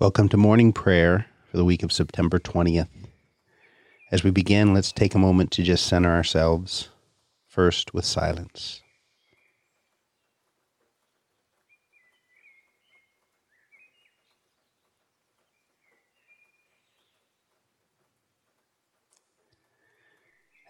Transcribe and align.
Welcome 0.00 0.28
to 0.30 0.36
morning 0.36 0.72
prayer 0.72 1.26
for 1.48 1.56
the 1.56 1.64
week 1.64 1.84
of 1.84 1.92
September 1.92 2.40
20th. 2.40 2.88
As 4.10 4.24
we 4.24 4.32
begin, 4.32 4.74
let's 4.74 4.90
take 4.90 5.14
a 5.14 5.20
moment 5.20 5.52
to 5.52 5.62
just 5.62 5.86
center 5.86 6.10
ourselves, 6.10 6.88
first 7.46 7.94
with 7.94 8.04
silence. 8.04 8.82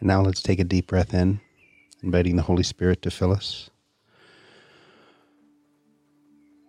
And 0.01 0.09
now 0.09 0.21
let's 0.21 0.43
take 0.43 0.61
a 0.61 0.65
deep 0.65 0.89
breath 0.89 1.15
in, 1.15 1.41
inviting 2.03 2.37
the 2.37 2.43
Holy 2.43 2.63
Spirit 2.63 3.01
to 3.01 3.11
fill 3.11 3.33
us. 3.33 3.71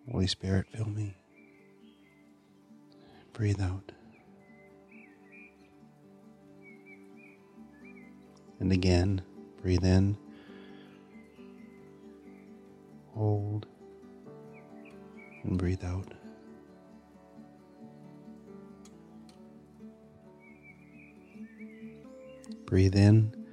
Holy 0.09 0.27
Spirit, 0.27 0.67
fill 0.73 0.85
me. 0.85 1.17
Breathe 3.35 3.59
out. 3.59 3.91
And 8.61 8.71
again, 8.71 9.21
breathe 9.61 9.83
in. 9.83 10.17
Hold. 13.13 13.65
And 15.43 15.57
breathe 15.57 15.83
out. 15.83 16.13
Breathe 22.65 22.95
in. 22.95 23.44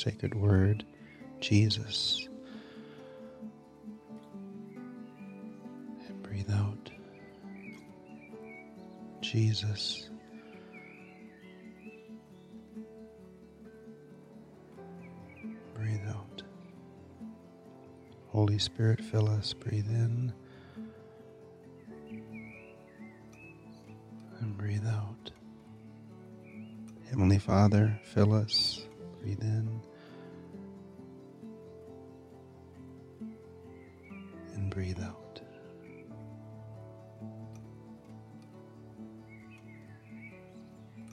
Sacred 0.00 0.34
word, 0.34 0.82
Jesus. 1.40 2.26
And 6.08 6.22
breathe 6.22 6.50
out, 6.50 6.90
Jesus. 9.20 10.08
Breathe 15.74 16.00
out. 16.08 16.42
Holy 18.28 18.58
Spirit, 18.58 19.02
fill 19.04 19.28
us. 19.28 19.52
Breathe 19.52 19.88
in. 19.88 20.32
And 24.40 24.56
breathe 24.56 24.86
out. 24.86 25.30
Heavenly 27.10 27.38
Father, 27.38 28.00
fill 28.14 28.32
us. 28.32 28.86
Breathe 29.20 29.42
in 29.42 29.82
breathe 34.80 35.02
out. 35.02 35.42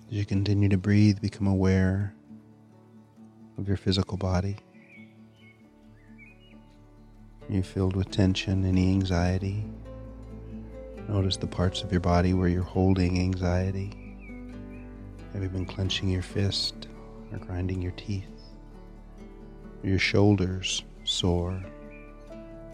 As 0.08 0.14
you 0.14 0.26
continue 0.26 0.70
to 0.70 0.78
breathe, 0.78 1.20
become 1.20 1.48
aware 1.48 2.16
of 3.58 3.68
your 3.68 3.76
physical 3.76 4.16
body. 4.16 4.56
Are 7.42 7.54
you 7.54 7.62
filled 7.62 7.98
with 7.98 8.10
tension, 8.10 8.64
any 8.64 8.88
anxiety? 8.88 9.66
Notice 11.10 11.36
the 11.36 11.48
parts 11.48 11.82
of 11.82 11.92
your 11.92 12.00
body 12.00 12.34
where 12.34 12.48
you're 12.48 12.64
holding 12.64 13.20
anxiety. 13.20 14.16
Have 15.34 15.44
you 15.44 15.50
been 15.50 15.66
clenching 15.66 16.08
your 16.08 16.22
fist? 16.22 16.88
or 17.34 17.40
grinding 17.40 17.82
your 17.82 17.92
teeth? 17.98 18.30
Are 19.84 19.90
your 19.90 20.00
shoulders 20.00 20.86
sore? 21.04 21.62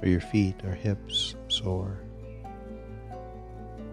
Are 0.03 0.09
your 0.09 0.19
feet 0.19 0.65
or 0.65 0.73
hips 0.73 1.33
sore? 1.47 1.97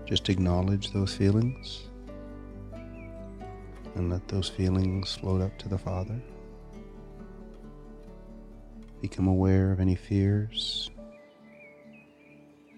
Just 0.06 0.28
acknowledge 0.28 0.91
those 0.91 1.15
feelings 1.15 1.84
and 3.94 4.10
let 4.10 4.26
those 4.26 4.49
feelings 4.49 5.15
float 5.15 5.41
up 5.41 5.56
to 5.59 5.69
the 5.69 5.78
Father. 5.78 6.20
Become 9.00 9.28
aware 9.28 9.70
of 9.70 9.78
any 9.78 9.94
fears, 9.94 10.91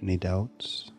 any 0.03 0.19
doubts. 0.19 0.91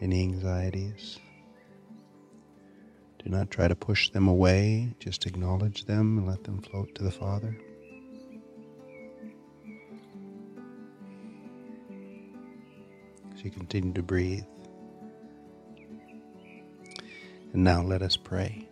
Any 0.00 0.22
anxieties. 0.22 1.18
Do 3.26 3.32
not 3.32 3.50
try 3.50 3.66
to 3.66 3.74
push 3.74 4.10
them 4.10 4.28
away, 4.28 4.94
just 5.00 5.26
acknowledge 5.26 5.84
them 5.86 6.16
and 6.16 6.28
let 6.28 6.44
them 6.44 6.62
float 6.62 6.94
to 6.94 7.02
the 7.02 7.10
Father. 7.10 7.58
As 13.34 13.42
you 13.42 13.50
continue 13.50 13.92
to 13.94 14.02
breathe. 14.04 14.44
And 17.52 17.64
now 17.64 17.82
let 17.82 18.00
us 18.00 18.16
pray. 18.16 18.68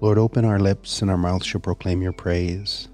Lord, 0.00 0.18
open 0.18 0.44
our 0.44 0.58
lips 0.58 1.02
and 1.02 1.08
our 1.10 1.16
mouths 1.16 1.46
shall 1.46 1.60
proclaim 1.60 2.02
your 2.02 2.12
praise. 2.12 2.88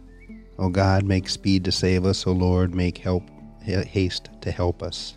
O 0.58 0.68
God, 0.68 1.02
make 1.02 1.30
speed 1.30 1.64
to 1.64 1.72
save 1.72 2.04
us. 2.04 2.26
O 2.26 2.32
Lord, 2.32 2.74
make 2.74 2.98
help 2.98 3.22
haste 3.62 4.28
to 4.42 4.50
help 4.50 4.82
us. 4.82 5.16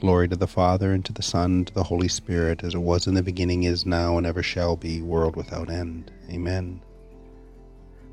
Glory 0.00 0.28
to 0.28 0.36
the 0.36 0.46
Father, 0.46 0.92
and 0.94 1.04
to 1.04 1.12
the 1.12 1.22
Son, 1.22 1.52
and 1.52 1.66
to 1.66 1.74
the 1.74 1.82
Holy 1.82 2.08
Spirit, 2.08 2.64
as 2.64 2.74
it 2.74 2.78
was 2.78 3.06
in 3.06 3.12
the 3.12 3.22
beginning, 3.22 3.64
is 3.64 3.84
now, 3.84 4.16
and 4.16 4.26
ever 4.26 4.42
shall 4.42 4.74
be, 4.74 5.02
world 5.02 5.36
without 5.36 5.68
end. 5.68 6.10
Amen. 6.30 6.80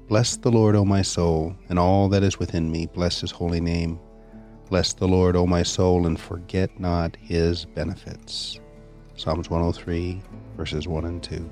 Bless 0.09 0.35
the 0.35 0.51
Lord, 0.51 0.75
O 0.75 0.83
my 0.83 1.01
soul, 1.01 1.55
and 1.69 1.79
all 1.79 2.09
that 2.09 2.23
is 2.23 2.39
within 2.39 2.69
me. 2.69 2.87
Bless 2.87 3.21
his 3.21 3.31
holy 3.31 3.61
name. 3.61 4.01
Bless 4.69 4.91
the 4.91 5.07
Lord, 5.07 5.37
O 5.37 5.47
my 5.47 5.63
soul, 5.63 6.05
and 6.07 6.19
forget 6.19 6.77
not 6.77 7.15
his 7.21 7.63
benefits. 7.63 8.59
Psalms 9.15 9.49
103, 9.49 10.21
verses 10.57 10.89
1 10.89 11.05
and 11.05 11.23
2. 11.23 11.49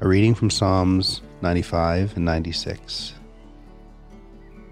A 0.00 0.06
reading 0.06 0.36
from 0.36 0.48
Psalms 0.48 1.22
95 1.42 2.14
and 2.14 2.24
96. 2.24 3.14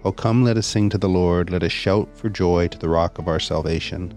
O 0.05 0.11
come, 0.11 0.43
let 0.43 0.55
us 0.55 0.67
sing 0.67 0.87
to 0.91 0.99
the 0.99 1.09
Lord, 1.09 1.49
let 1.49 1.63
us 1.63 1.71
shout 1.71 2.07
for 2.15 2.29
joy 2.29 2.67
to 2.67 2.77
the 2.77 2.87
rock 2.87 3.17
of 3.17 3.27
our 3.27 3.39
salvation. 3.39 4.13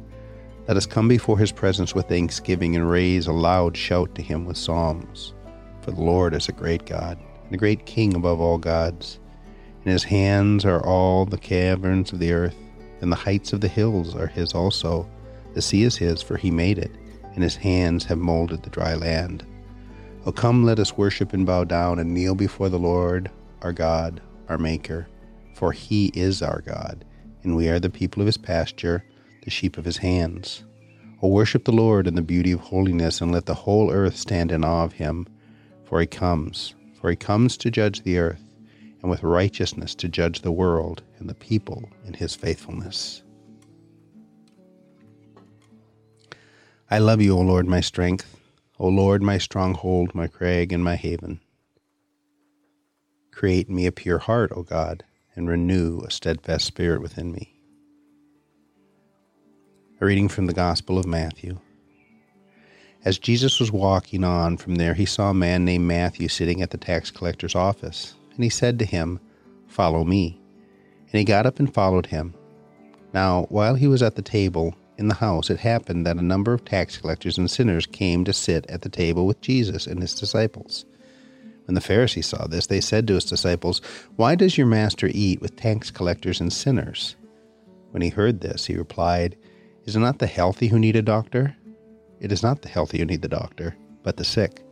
Let 0.66 0.76
us 0.76 0.84
come 0.84 1.08
before 1.08 1.38
his 1.38 1.50
presence 1.50 1.94
with 1.94 2.10
thanksgiving 2.10 2.76
and 2.76 2.90
raise 2.90 3.26
a 3.26 3.32
loud 3.32 3.74
shout 3.74 4.14
to 4.16 4.20
him 4.20 4.44
with 4.44 4.58
psalms. 4.58 5.32
For 5.80 5.92
the 5.92 6.02
Lord 6.02 6.34
is 6.34 6.46
a 6.46 6.52
great 6.52 6.84
God, 6.84 7.18
and 7.46 7.54
a 7.54 7.56
great 7.56 7.86
King 7.86 8.14
above 8.14 8.38
all 8.38 8.58
gods. 8.58 9.18
In 9.86 9.90
his 9.90 10.04
hands 10.04 10.66
are 10.66 10.84
all 10.84 11.24
the 11.24 11.38
caverns 11.38 12.12
of 12.12 12.18
the 12.18 12.34
earth, 12.34 12.56
and 13.00 13.10
the 13.10 13.16
heights 13.16 13.54
of 13.54 13.62
the 13.62 13.66
hills 13.68 14.14
are 14.14 14.26
his 14.26 14.52
also. 14.52 15.08
The 15.54 15.62
sea 15.62 15.84
is 15.84 15.96
his, 15.96 16.20
for 16.20 16.36
he 16.36 16.50
made 16.50 16.76
it, 16.76 16.90
and 17.32 17.42
his 17.42 17.56
hands 17.56 18.04
have 18.04 18.18
molded 18.18 18.62
the 18.62 18.68
dry 18.68 18.94
land. 18.94 19.46
O 20.26 20.32
come, 20.32 20.64
let 20.64 20.80
us 20.80 20.98
worship 20.98 21.32
and 21.32 21.46
bow 21.46 21.64
down 21.64 21.98
and 21.98 22.12
kneel 22.12 22.34
before 22.34 22.68
the 22.68 22.78
Lord, 22.78 23.30
our 23.62 23.72
God, 23.72 24.20
our 24.50 24.58
Maker 24.58 25.08
for 25.58 25.72
he 25.72 26.12
is 26.14 26.40
our 26.40 26.60
God, 26.60 27.04
and 27.42 27.56
we 27.56 27.68
are 27.68 27.80
the 27.80 27.90
people 27.90 28.22
of 28.22 28.26
his 28.26 28.38
pasture, 28.38 29.02
the 29.42 29.50
sheep 29.50 29.76
of 29.76 29.84
his 29.84 29.96
hands. 29.96 30.62
O 31.20 31.26
worship 31.26 31.64
the 31.64 31.72
Lord 31.72 32.06
in 32.06 32.14
the 32.14 32.22
beauty 32.22 32.52
of 32.52 32.60
holiness, 32.60 33.20
and 33.20 33.32
let 33.32 33.46
the 33.46 33.54
whole 33.54 33.90
earth 33.90 34.16
stand 34.16 34.52
in 34.52 34.62
awe 34.62 34.84
of 34.84 34.92
him, 34.92 35.26
for 35.82 36.00
he 36.00 36.06
comes, 36.06 36.76
for 36.94 37.10
he 37.10 37.16
comes 37.16 37.56
to 37.56 37.72
judge 37.72 38.02
the 38.02 38.18
earth, 38.18 38.44
and 39.02 39.10
with 39.10 39.24
righteousness 39.24 39.96
to 39.96 40.08
judge 40.08 40.42
the 40.42 40.52
world 40.52 41.02
and 41.18 41.28
the 41.28 41.34
people 41.34 41.90
in 42.06 42.14
his 42.14 42.36
faithfulness. 42.36 43.24
I 46.88 46.98
love 46.98 47.20
you, 47.20 47.36
O 47.36 47.40
Lord, 47.40 47.66
my 47.66 47.80
strength, 47.80 48.38
O 48.78 48.86
Lord, 48.86 49.24
my 49.24 49.38
stronghold, 49.38 50.14
my 50.14 50.28
crag, 50.28 50.72
and 50.72 50.84
my 50.84 50.94
haven. 50.94 51.40
Create 53.32 53.68
in 53.68 53.74
me 53.74 53.86
a 53.86 53.92
pure 53.92 54.18
heart, 54.18 54.52
O 54.54 54.62
God 54.62 55.02
and 55.38 55.48
renew 55.48 56.00
a 56.00 56.10
steadfast 56.10 56.66
spirit 56.66 57.00
within 57.00 57.30
me. 57.30 57.54
A 60.00 60.04
reading 60.04 60.28
from 60.28 60.46
the 60.46 60.52
Gospel 60.52 60.98
of 60.98 61.06
Matthew. 61.06 61.58
As 63.04 63.18
Jesus 63.18 63.60
was 63.60 63.70
walking 63.70 64.24
on 64.24 64.56
from 64.56 64.74
there, 64.74 64.94
he 64.94 65.06
saw 65.06 65.30
a 65.30 65.34
man 65.34 65.64
named 65.64 65.86
Matthew 65.86 66.26
sitting 66.26 66.60
at 66.60 66.72
the 66.72 66.76
tax 66.76 67.12
collector's 67.12 67.54
office, 67.54 68.14
and 68.34 68.42
he 68.42 68.50
said 68.50 68.80
to 68.80 68.84
him, 68.84 69.20
Follow 69.68 70.04
me. 70.04 70.40
And 71.12 71.18
he 71.18 71.24
got 71.24 71.46
up 71.46 71.60
and 71.60 71.72
followed 71.72 72.06
him. 72.06 72.34
Now, 73.14 73.46
while 73.48 73.76
he 73.76 73.86
was 73.86 74.02
at 74.02 74.16
the 74.16 74.22
table 74.22 74.74
in 74.98 75.06
the 75.06 75.14
house, 75.14 75.50
it 75.50 75.60
happened 75.60 76.04
that 76.04 76.16
a 76.16 76.22
number 76.22 76.52
of 76.52 76.64
tax 76.64 76.98
collectors 76.98 77.38
and 77.38 77.48
sinners 77.48 77.86
came 77.86 78.24
to 78.24 78.32
sit 78.32 78.66
at 78.68 78.82
the 78.82 78.88
table 78.88 79.26
with 79.26 79.40
Jesus 79.40 79.86
and 79.86 80.00
his 80.00 80.14
disciples. 80.14 80.84
When 81.68 81.74
the 81.74 81.82
Pharisees 81.82 82.26
saw 82.26 82.46
this, 82.46 82.66
they 82.66 82.80
said 82.80 83.06
to 83.06 83.14
his 83.14 83.26
disciples, 83.26 83.82
Why 84.16 84.34
does 84.34 84.56
your 84.56 84.66
master 84.66 85.10
eat 85.12 85.42
with 85.42 85.54
tax 85.54 85.90
collectors 85.90 86.40
and 86.40 86.50
sinners? 86.50 87.14
When 87.90 88.00
he 88.00 88.08
heard 88.08 88.40
this, 88.40 88.64
he 88.64 88.74
replied, 88.74 89.36
Is 89.84 89.94
it 89.94 89.98
not 89.98 90.18
the 90.18 90.26
healthy 90.26 90.68
who 90.68 90.78
need 90.78 90.96
a 90.96 91.02
doctor? 91.02 91.54
It 92.20 92.32
is 92.32 92.42
not 92.42 92.62
the 92.62 92.70
healthy 92.70 93.00
who 93.00 93.04
need 93.04 93.20
the 93.20 93.28
doctor, 93.28 93.76
but 94.02 94.16
the 94.16 94.24
sick. 94.24 94.62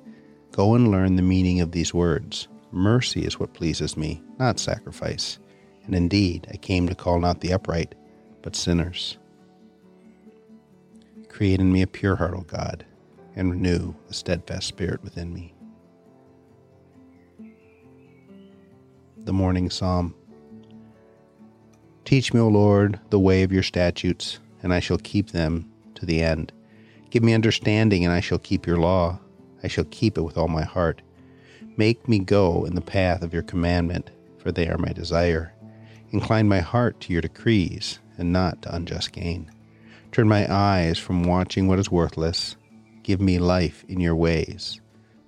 Go 0.53 0.75
and 0.75 0.91
learn 0.91 1.17
the 1.17 1.23
meaning 1.23 1.61
of 1.61 1.73
these 1.73 1.93
words. 1.93 2.49
Mercy 2.73 3.27
is 3.27 3.39
what 3.39 3.53
pleases 3.53 3.95
me, 3.99 4.23
not 4.39 4.59
sacrifice. 4.59 5.39
And 5.85 5.95
indeed, 5.95 6.47
I 6.51 6.57
came 6.57 6.89
to 6.89 6.95
call 6.95 7.21
not 7.21 7.43
the 7.43 7.53
upright, 7.53 7.95
but 8.41 8.57
sinners. 8.57 9.19
Create 11.29 11.61
in 11.61 11.71
me 11.71 11.83
a 11.83 11.87
pure 11.87 12.17
heart, 12.17 12.33
O 12.33 12.41
God, 12.41 12.87
and 13.35 13.51
renew 13.51 13.93
a 14.09 14.15
steadfast 14.15 14.67
spirit 14.67 15.03
within 15.03 15.35
me. 15.35 15.53
The 19.27 19.33
Morning 19.33 19.71
Psalm 19.71 20.15
Teach 22.05 22.33
me, 22.33 22.39
O 22.39 22.47
Lord, 22.47 23.01
the 23.11 23.19
way 23.19 23.43
of 23.43 23.51
your 23.51 23.65
statutes, 23.65 24.39
and 24.63 24.73
I 24.73 24.79
shall 24.79 24.99
keep 24.99 25.33
them 25.33 25.69
to 25.97 26.07
the 26.07 26.23
end. 26.23 26.53
Give 27.11 27.25
me 27.25 27.35
understanding, 27.35 28.05
and 28.05 28.15
I 28.15 28.21
shall 28.21 28.39
keep 28.39 28.69
your 28.69 28.77
law. 28.77 29.19
I 29.65 29.67
shall 29.67 29.87
keep 29.91 30.17
it 30.17 30.23
with 30.23 30.39
all 30.39 30.47
my 30.47 30.63
heart. 30.63 31.03
Make 31.77 32.09
me 32.09 32.21
go 32.21 32.67
in 32.67 32.77
the 32.77 32.81
path 32.81 33.23
of 33.23 33.35
your 33.35 33.43
commandment, 33.43 34.13
for 34.39 34.53
they 34.53 34.69
are 34.69 34.79
my 34.79 34.93
desire. 34.93 35.53
Incline 36.13 36.47
my 36.47 36.61
heart 36.61 37.01
to 37.01 37.13
your 37.13 37.23
decrees, 37.23 37.99
and 38.19 38.33
not 38.33 38.63
to 38.63 38.77
unjust 38.77 39.11
gain. 39.11 39.51
Turn 40.13 40.29
my 40.29 40.47
eyes 40.49 41.01
from 41.01 41.25
watching 41.25 41.67
what 41.67 41.81
is 41.81 41.91
worthless. 41.91 42.55
Give 43.03 43.21
me 43.21 43.41
life 43.41 43.85
in 43.89 43.99
your 43.99 44.15
ways. 44.15 44.81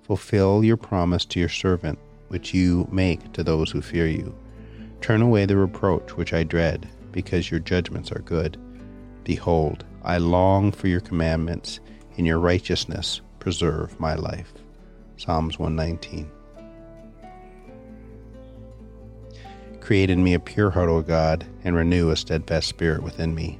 Fulfill 0.03 0.63
your 0.63 0.77
promise 0.77 1.25
to 1.25 1.39
your 1.41 1.49
servant, 1.49 1.99
which 2.29 2.53
you 2.53 2.87
make 2.91 3.33
to 3.33 3.43
those 3.43 3.69
who 3.69 3.81
fear 3.81 4.07
you. 4.07 4.35
Turn 5.01 5.21
away 5.21 5.45
the 5.45 5.57
reproach 5.57 6.17
which 6.17 6.33
I 6.33 6.43
dread, 6.43 6.87
because 7.11 7.51
your 7.51 7.59
judgments 7.59 8.11
are 8.11 8.19
good. 8.19 8.57
Behold, 9.23 9.85
I 10.03 10.17
long 10.17 10.71
for 10.71 10.87
your 10.87 11.01
commandments. 11.01 11.79
In 12.15 12.25
your 12.25 12.39
righteousness, 12.39 13.21
preserve 13.39 13.99
my 13.99 14.15
life. 14.15 14.53
Psalms 15.17 15.59
119. 15.59 16.29
Create 19.79 20.09
in 20.09 20.23
me 20.23 20.33
a 20.33 20.39
pure 20.39 20.69
heart, 20.69 20.89
O 20.89 21.01
God, 21.01 21.45
and 21.63 21.75
renew 21.75 22.09
a 22.09 22.15
steadfast 22.15 22.67
spirit 22.67 23.01
within 23.01 23.33
me. 23.33 23.59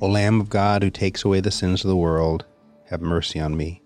O 0.00 0.08
Lamb 0.08 0.40
of 0.40 0.48
God, 0.48 0.82
who 0.82 0.90
takes 0.90 1.24
away 1.24 1.40
the 1.40 1.50
sins 1.50 1.84
of 1.84 1.88
the 1.88 1.96
world, 1.96 2.44
have 2.88 3.00
mercy 3.00 3.38
on 3.38 3.56
me. 3.56 3.82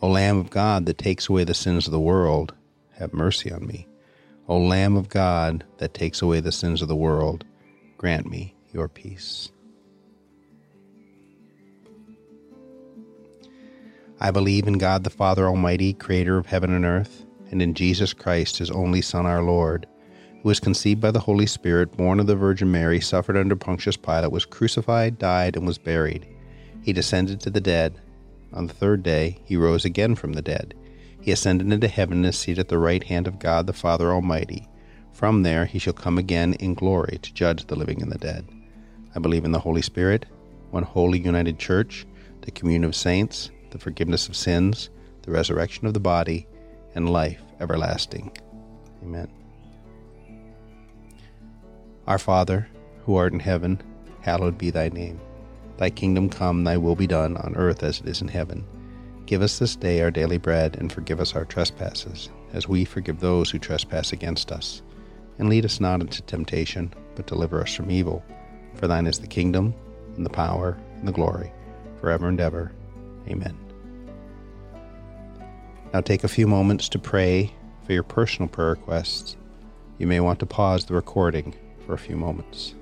O 0.00 0.08
Lamb 0.08 0.38
of 0.38 0.50
God, 0.50 0.86
that 0.86 0.98
takes 0.98 1.28
away 1.28 1.44
the 1.44 1.54
sins 1.54 1.86
of 1.86 1.92
the 1.92 2.00
world, 2.00 2.54
have 2.92 3.12
mercy 3.12 3.52
on 3.52 3.66
me. 3.66 3.86
O 4.48 4.58
Lamb 4.58 4.96
of 4.96 5.08
God, 5.08 5.64
that 5.78 5.94
takes 5.94 6.22
away 6.22 6.40
the 6.40 6.50
sins 6.50 6.82
of 6.82 6.88
the 6.88 6.96
world, 6.96 7.44
grant 7.98 8.28
me 8.28 8.54
your 8.72 8.88
peace. 8.88 9.50
I 14.20 14.30
believe 14.30 14.66
in 14.66 14.78
God 14.78 15.04
the 15.04 15.10
Father 15.10 15.46
Almighty, 15.46 15.92
creator 15.92 16.38
of 16.38 16.46
heaven 16.46 16.72
and 16.72 16.84
earth, 16.84 17.24
and 17.50 17.60
in 17.60 17.74
Jesus 17.74 18.12
Christ, 18.12 18.58
his 18.58 18.70
only 18.70 19.02
Son, 19.02 19.26
our 19.26 19.42
Lord, 19.42 19.86
who 20.42 20.48
was 20.48 20.60
conceived 20.60 21.00
by 21.00 21.10
the 21.10 21.20
Holy 21.20 21.46
Spirit, 21.46 21.96
born 21.96 22.18
of 22.18 22.26
the 22.26 22.36
Virgin 22.36 22.70
Mary, 22.72 23.00
suffered 23.00 23.36
under 23.36 23.56
Pontius 23.56 23.96
Pilate, 23.96 24.32
was 24.32 24.46
crucified, 24.46 25.18
died, 25.18 25.56
and 25.56 25.66
was 25.66 25.78
buried. 25.78 26.26
He 26.82 26.92
descended 26.92 27.40
to 27.40 27.50
the 27.50 27.60
dead. 27.60 28.00
On 28.52 28.66
the 28.66 28.74
third 28.74 29.02
day, 29.02 29.38
he 29.44 29.56
rose 29.56 29.84
again 29.84 30.14
from 30.14 30.34
the 30.34 30.42
dead. 30.42 30.74
He 31.20 31.30
ascended 31.30 31.72
into 31.72 31.88
heaven 31.88 32.18
and 32.18 32.26
is 32.26 32.38
seated 32.38 32.60
at 32.60 32.68
the 32.68 32.78
right 32.78 33.02
hand 33.02 33.26
of 33.26 33.38
God 33.38 33.66
the 33.66 33.72
Father 33.72 34.12
Almighty. 34.12 34.68
From 35.12 35.42
there 35.42 35.66
he 35.66 35.78
shall 35.78 35.92
come 35.92 36.18
again 36.18 36.54
in 36.54 36.74
glory 36.74 37.18
to 37.22 37.34
judge 37.34 37.66
the 37.66 37.76
living 37.76 38.02
and 38.02 38.10
the 38.10 38.18
dead. 38.18 38.48
I 39.14 39.20
believe 39.20 39.44
in 39.44 39.52
the 39.52 39.60
Holy 39.60 39.82
Spirit, 39.82 40.26
one 40.70 40.82
holy 40.82 41.18
united 41.18 41.58
church, 41.58 42.06
the 42.40 42.50
communion 42.50 42.84
of 42.84 42.96
saints 42.96 43.50
the 43.72 43.78
forgiveness 43.78 44.28
of 44.28 44.36
sins, 44.36 44.90
the 45.22 45.32
resurrection 45.32 45.86
of 45.86 45.94
the 45.94 46.00
body, 46.00 46.46
and 46.94 47.10
life 47.10 47.40
everlasting. 47.58 48.30
Amen. 49.02 49.28
Our 52.06 52.18
Father, 52.18 52.68
who 53.04 53.16
art 53.16 53.32
in 53.32 53.40
heaven, 53.40 53.80
hallowed 54.20 54.58
be 54.58 54.70
thy 54.70 54.90
name. 54.90 55.20
Thy 55.78 55.90
kingdom 55.90 56.28
come, 56.28 56.64
thy 56.64 56.76
will 56.76 56.96
be 56.96 57.06
done, 57.06 57.36
on 57.36 57.56
earth 57.56 57.82
as 57.82 58.00
it 58.00 58.08
is 58.08 58.20
in 58.20 58.28
heaven. 58.28 58.64
Give 59.26 59.42
us 59.42 59.58
this 59.58 59.76
day 59.76 60.02
our 60.02 60.10
daily 60.10 60.38
bread, 60.38 60.76
and 60.76 60.92
forgive 60.92 61.20
us 61.20 61.34
our 61.34 61.44
trespasses, 61.44 62.30
as 62.52 62.68
we 62.68 62.84
forgive 62.84 63.20
those 63.20 63.50
who 63.50 63.58
trespass 63.58 64.12
against 64.12 64.52
us. 64.52 64.82
And 65.38 65.48
lead 65.48 65.64
us 65.64 65.80
not 65.80 66.00
into 66.00 66.22
temptation, 66.22 66.92
but 67.14 67.26
deliver 67.26 67.60
us 67.60 67.74
from 67.74 67.90
evil. 67.90 68.24
For 68.74 68.86
thine 68.86 69.06
is 69.06 69.20
the 69.20 69.26
kingdom, 69.26 69.74
and 70.16 70.26
the 70.26 70.30
power, 70.30 70.78
and 70.98 71.08
the 71.08 71.12
glory, 71.12 71.52
forever 72.00 72.28
and 72.28 72.40
ever. 72.40 72.72
Amen. 73.28 73.56
Now 75.92 76.00
take 76.00 76.24
a 76.24 76.28
few 76.28 76.46
moments 76.46 76.88
to 76.90 76.98
pray 76.98 77.52
for 77.86 77.92
your 77.92 78.02
personal 78.02 78.48
prayer 78.48 78.70
requests. 78.70 79.36
You 79.98 80.06
may 80.06 80.20
want 80.20 80.38
to 80.40 80.46
pause 80.46 80.86
the 80.86 80.94
recording 80.94 81.54
for 81.86 81.94
a 81.94 81.98
few 81.98 82.16
moments. 82.16 82.74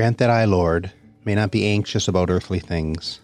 Grant 0.00 0.16
that 0.16 0.30
I, 0.30 0.46
Lord, 0.46 0.90
may 1.26 1.34
not 1.34 1.50
be 1.50 1.66
anxious 1.66 2.08
about 2.08 2.30
earthly 2.30 2.58
things, 2.58 3.20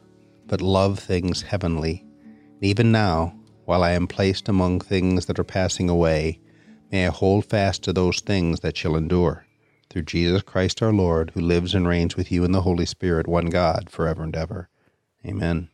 but 0.46 0.60
love 0.60 0.98
things 0.98 1.40
heavenly. 1.40 2.04
And 2.20 2.64
even 2.64 2.92
now, 2.92 3.34
while 3.64 3.82
I 3.82 3.92
am 3.92 4.06
placed 4.06 4.46
among 4.46 4.80
things 4.80 5.24
that 5.24 5.38
are 5.38 5.42
passing 5.42 5.88
away, 5.88 6.38
may 6.92 7.06
I 7.06 7.10
hold 7.10 7.46
fast 7.46 7.82
to 7.84 7.94
those 7.94 8.20
things 8.20 8.60
that 8.60 8.76
shall 8.76 8.94
endure. 8.94 9.46
Through 9.88 10.02
Jesus 10.02 10.42
Christ 10.42 10.82
our 10.82 10.92
Lord, 10.92 11.30
who 11.32 11.40
lives 11.40 11.74
and 11.74 11.88
reigns 11.88 12.14
with 12.14 12.30
you 12.30 12.44
in 12.44 12.52
the 12.52 12.60
Holy 12.60 12.84
Spirit, 12.84 13.26
one 13.26 13.46
God, 13.46 13.88
forever 13.88 14.22
and 14.22 14.36
ever. 14.36 14.68
Amen. 15.24 15.70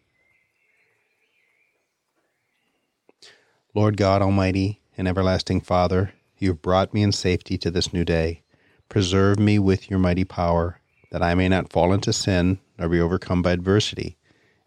Lord 3.75 3.97
God 3.97 4.23
Almighty 4.23 4.81
and 4.97 5.09
everlasting 5.09 5.63
Father, 5.63 6.13
you 6.39 6.51
have 6.51 6.63
brought 6.63 6.95
me 6.95 7.03
in 7.03 7.11
safety 7.11 7.59
to 7.59 7.73
this 7.73 7.93
new 7.93 8.05
day. 8.05 8.45
Preserve 8.89 9.41
me 9.41 9.59
with 9.59 9.91
your 9.91 9.99
mighty 9.99 10.23
power 10.23 10.79
that 11.13 11.23
I 11.23 11.35
may 11.35 11.47
not 11.47 11.71
fall 11.71 11.93
into 11.93 12.13
sin 12.13 12.59
nor 12.79 12.89
be 12.89 12.99
overcome 12.99 13.43
by 13.43 13.53
adversity, 13.53 14.17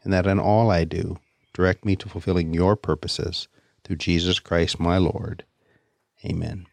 and 0.03 0.13
that 0.13 0.27
in 0.27 0.39
all 0.39 0.69
I 0.69 0.83
do, 0.83 1.17
direct 1.53 1.83
me 1.83 1.95
to 1.97 2.07
fulfilling 2.07 2.53
your 2.53 2.75
purposes 2.75 3.47
through 3.83 3.95
Jesus 3.95 4.39
Christ 4.39 4.79
my 4.79 4.99
Lord. 4.99 5.43
Amen. 6.23 6.67